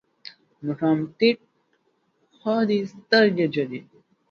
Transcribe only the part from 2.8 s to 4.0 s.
سترګې جګې